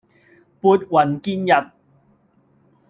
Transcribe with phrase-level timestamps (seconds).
[0.03, 0.03] 撥
[0.87, 1.71] 雲見日